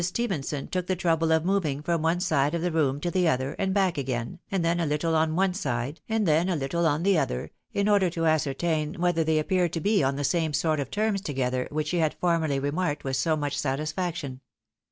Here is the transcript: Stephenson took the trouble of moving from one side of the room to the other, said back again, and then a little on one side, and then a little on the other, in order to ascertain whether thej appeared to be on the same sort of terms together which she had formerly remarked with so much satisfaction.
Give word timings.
Stephenson 0.03 0.65
took 0.67 0.87
the 0.87 0.95
trouble 0.95 1.31
of 1.31 1.45
moving 1.45 1.79
from 1.83 2.01
one 2.01 2.19
side 2.19 2.55
of 2.55 2.63
the 2.63 2.71
room 2.71 2.99
to 2.99 3.11
the 3.11 3.27
other, 3.27 3.53
said 3.59 3.71
back 3.71 3.99
again, 3.99 4.39
and 4.49 4.65
then 4.65 4.79
a 4.79 4.85
little 4.87 5.15
on 5.15 5.35
one 5.35 5.53
side, 5.53 6.01
and 6.09 6.27
then 6.27 6.49
a 6.49 6.55
little 6.55 6.87
on 6.87 7.03
the 7.03 7.19
other, 7.19 7.51
in 7.71 7.87
order 7.87 8.09
to 8.09 8.25
ascertain 8.25 8.95
whether 8.95 9.23
thej 9.23 9.39
appeared 9.39 9.71
to 9.73 9.79
be 9.79 10.01
on 10.01 10.15
the 10.15 10.23
same 10.23 10.53
sort 10.53 10.79
of 10.79 10.89
terms 10.89 11.21
together 11.21 11.67
which 11.69 11.89
she 11.89 11.97
had 11.97 12.15
formerly 12.15 12.57
remarked 12.57 13.03
with 13.03 13.15
so 13.15 13.37
much 13.37 13.55
satisfaction. 13.55 14.41